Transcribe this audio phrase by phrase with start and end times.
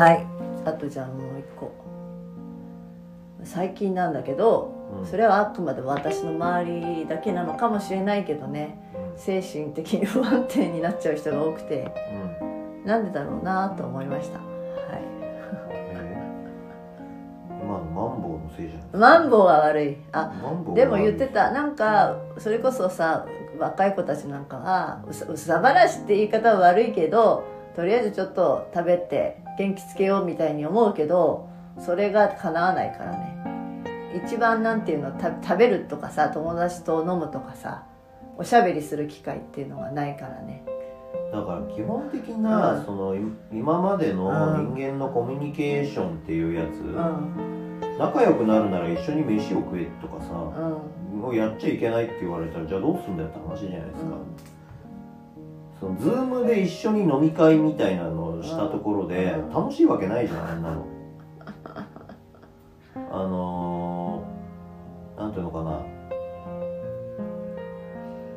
[0.00, 0.26] はい。
[0.64, 1.70] あとじゃあもう一個。
[3.44, 5.06] 最近なんだけど、うん。
[5.06, 8.78] それはあくまで私の周りだけなのかもしれないけどね。
[9.18, 11.92] 精神的に不安定になっちゃう人が多くて。
[12.40, 12.44] う
[12.82, 12.86] ん。
[12.86, 14.38] なんでだろうなと思いました。
[14.38, 14.44] は
[14.94, 17.66] えー。
[17.66, 18.88] まあマンボウのせいじゃない。
[18.94, 19.98] いマンボウが悪い。
[20.12, 20.32] あ
[20.74, 21.50] でも言ってた。
[21.50, 23.26] なんかそれこそさ
[23.58, 31.48] 若い子たちなんかはうさうさばらしって言い方は悪いけどとりあえずちょっと食べて元気つけようみたいに思うけど
[31.78, 33.36] それが叶わないからね。
[34.24, 37.84] 一番なんていうのた食べるとかさ友達と飲むとかさ
[38.36, 40.64] おしゃべりする機会っていうのがないからね。
[41.32, 42.84] だから基本的な、うん。
[42.84, 43.20] そのい
[43.52, 44.74] 今までのうん。
[44.74, 47.80] 人間のコミュニケーションっていうやつ、うん。
[47.98, 51.20] 仲良くなるなら一緒に飯を食えとかさ、うん。
[51.20, 54.16] もうやっちゃいけないって言われたらじゃあどうすんだよって話じゃないですか、
[55.80, 59.50] そのズームで一緒に飲み会みたいなのをしたところでうん。
[59.50, 60.86] 楽しいわけないじゃんあんなの。
[62.94, 65.80] あのー、なんていうのかな。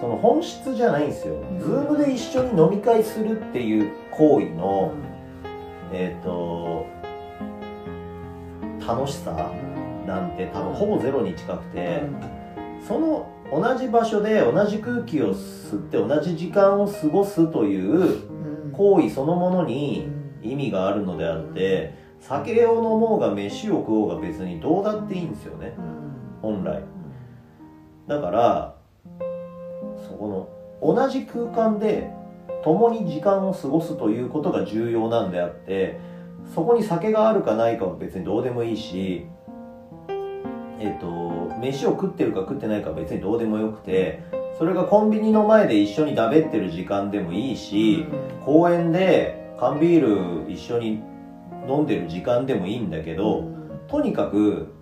[0.00, 1.60] その本質じゃないんですよ、ん。
[1.60, 4.92] ズームで一緒に飲み会するっていう行為の、
[5.92, 6.86] えっ、と
[8.86, 9.52] 楽しさ
[10.06, 12.02] なんて多分ほぼゼロに近くて、
[12.86, 18.28] その同じ場所で同じ空気を吸って同じ時間を過ごすという
[18.64, 18.72] うん。
[18.72, 20.40] 行為そのものうにん。
[20.42, 25.74] 意味があるのであって酒を飲もうが飯を食おうが別にどうだっていいんですよね。
[25.78, 26.18] うん。
[26.42, 26.82] 本来。
[28.06, 28.74] だから
[30.06, 30.48] そこ
[30.82, 32.10] の同じ空間で
[32.62, 35.98] 共に時間を過ごすということが重要なんであって
[36.54, 39.26] そこに酒があるかないかは別にどうでもいいし
[40.78, 44.22] えっ、と飯を食ってるか食ってないかは別にどうでもよくて
[44.58, 48.06] それがコンビニの前で一緒にだべってる時間でもいいし、
[48.44, 51.02] 公園で缶ビール一緒に
[51.68, 53.44] 飲んでる時間でもいいんだけど、
[53.88, 54.74] とにかく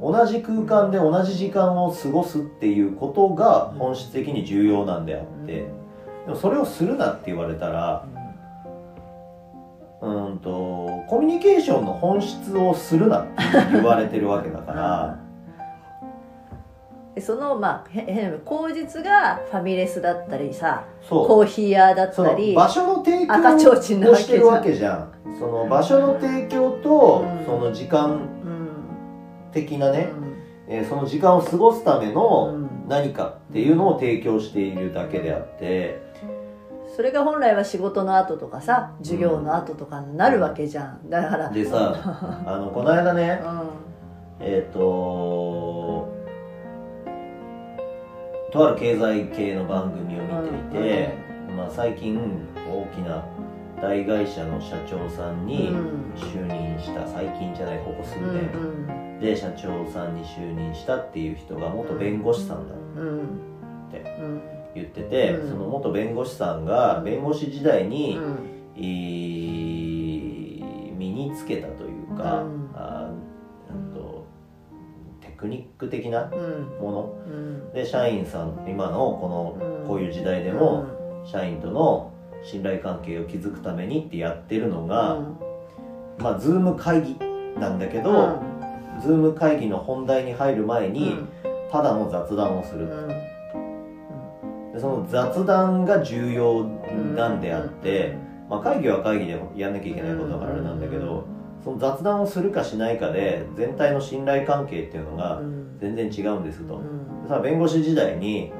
[0.00, 5.86] 同じ空間で同じ時間を過ごすっていうことが本質的に重要なんであって。
[6.26, 8.04] でもそれをするなって言われたら
[10.02, 13.32] うーんとコミュニケーションの本質をするなって
[13.72, 15.25] 言われてるわけだからで
[17.20, 21.26] そのまあへ変な口実がファミレスだったりさそう。
[21.26, 25.12] コーヒー屋だったり場所の提供をしてるわけじゃん。
[25.38, 27.44] その場所の提供とうん。
[27.46, 28.68] その時間うん。
[29.52, 30.08] 的なね、
[30.68, 32.70] えーその時間を過ごすためうのん。
[32.88, 36.04] 何かっていうのを提供しているだけであって。
[36.94, 41.10] それが本来は仕事の後とかさ授業の後とかになるわけじゃん。
[41.10, 41.94] だからでさ
[42.46, 43.48] あのこの間ね う
[44.40, 44.78] えっ、と
[48.52, 51.14] とある経済系の番組を見ていて、
[51.56, 52.18] まあ、最近
[52.68, 53.24] 大きな
[53.80, 56.06] 大会社の社長さんにうん。
[56.16, 58.56] 就任した最近じゃないここ数ん年、う
[59.18, 63.28] んで社長さんに就任したっていう人が元弁護士さんだうんうん
[63.90, 64.42] てうん。
[64.74, 65.48] 言ってて、うん。
[65.50, 68.18] その元弁護士さんが弁護士時代に、
[68.74, 68.82] 身
[71.10, 72.70] につけたというか、うん。
[72.74, 73.10] あ
[73.70, 74.25] うんとテ
[75.36, 76.78] クニック的なうん。
[76.80, 77.14] もの。
[77.26, 77.72] うん。
[77.72, 79.82] で社員さん今のこうん。
[79.82, 80.86] のこういう時代でも
[81.24, 85.18] 社員との信頼関係を築くためにってやってるのが、
[86.18, 87.16] まあズーム会議
[87.58, 88.38] なんだけど、
[89.02, 91.18] ズーム会議の本題に入る前に、
[91.72, 92.88] ただの雑談をする、
[94.72, 96.64] でその雑談が重要
[97.16, 98.16] なんであって、
[98.48, 101.24] まあ、会議は会議でやんなきゃいけないことだからあれなんだけど、
[101.66, 105.42] その雑談をするかしないかで全体の信頼関係っていうのが
[105.80, 106.80] 全然違うんですと、
[107.24, 108.52] でさ弁護士時代に、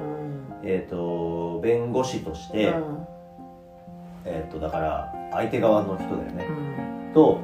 [0.61, 2.73] えー、と弁護士として、
[4.25, 6.47] えー、とだから相手側の人だよね、
[7.13, 7.39] と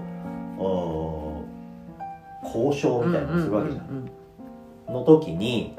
[2.43, 4.11] 交渉みたいなのをするわけじゃん、
[4.89, 5.77] の時に、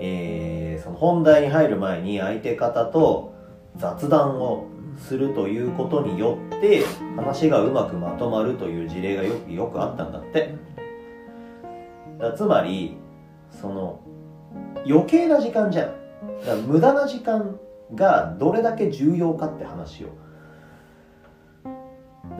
[0.00, 3.34] えーその本題に入る前に相手方と
[3.76, 4.66] 雑談を
[4.98, 6.84] するということによって
[7.16, 10.54] 話がうまくまとまるという事例がよくよくあったんだって。
[12.18, 12.96] だつまり
[13.50, 14.00] その
[14.86, 15.92] 余計な時間じゃん。
[16.44, 17.58] だ無駄な時間
[17.94, 20.08] がどれだけ重要かって話を。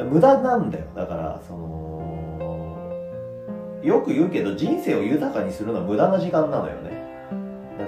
[0.05, 0.87] 無駄なんだよ。
[0.95, 2.03] だからその
[3.83, 7.03] よく言うけど人生を豊かにするのは無駄な時間なのよね。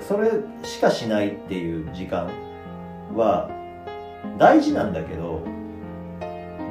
[0.01, 0.31] それ
[0.63, 2.29] しかしないっていう時間
[3.15, 3.49] は
[4.39, 5.41] 大事なんだけど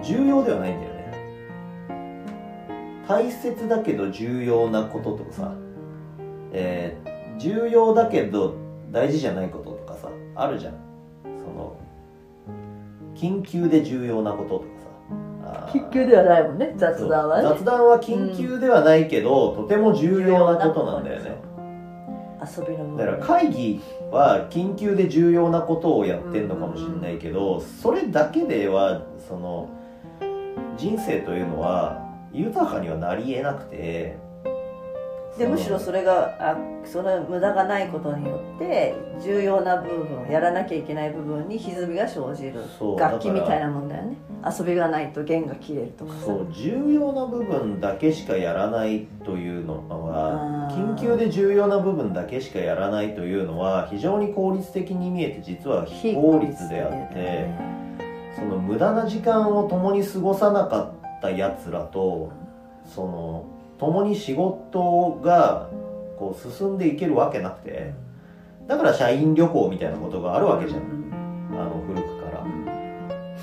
[0.03, 1.03] 重要ではないんだよね。
[3.07, 5.53] 大切だけど重要なこととかさ、
[6.51, 8.55] えー重要だけど
[8.91, 10.73] 大事じゃないこととかさあるじゃん。
[11.23, 11.75] その
[13.15, 14.87] 緊急で重要なこととかさ。
[15.65, 17.49] あ緊急ではないもんね雑談はね。
[17.49, 21.35] 雑談は緊急ではないけど、とても重要なことなんだよね
[22.45, 22.97] 遊びのもの。
[22.97, 23.81] だから会議
[24.11, 29.69] は緊急で重要なことをやってんのかもしれないけど、それだけではその
[30.77, 32.01] 人生というのは
[32.31, 34.17] 豊かにはなりえなくて
[35.37, 42.61] でむしろそれがあその無駄がないことによって重要な部分やらなきゃいけない部分に歪みが生じる。
[42.99, 44.17] 楽器みたいななもんだよね。
[44.45, 57.49] 遊びがないと弦が切れるとかさそう重要な部分だけしかやらないというのは緊急で重要な部分だけしかやらないというのは非常に効率的に見えて実は非効率であって
[58.35, 62.31] その無駄な時間を共に過ごさなかったやつらと
[62.83, 63.45] その
[63.83, 65.69] 共に仕事が
[66.17, 67.93] こう進んでいけるわけなくて
[68.65, 70.81] だから社員旅行みたいなことがあるわけじゃん。
[71.51, 72.45] あの古くから。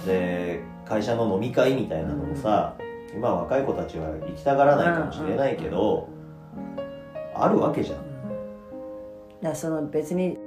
[0.06, 2.74] で会社の飲み会みたいなのもさ
[3.14, 6.08] 今若い子たちは行きたがらないかもしれないけど
[7.34, 7.98] あるわけじゃん。
[9.42, 10.38] だその別に